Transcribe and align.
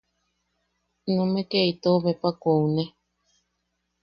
Numeʼe 1.13 1.47
ke 1.49 1.59
itou 1.71 1.97
bepa 2.03 2.29
koune. 2.41 2.83